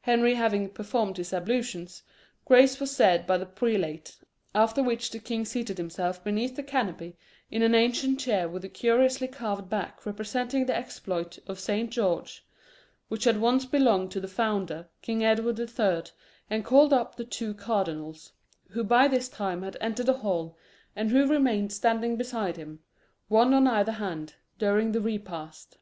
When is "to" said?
14.10-14.20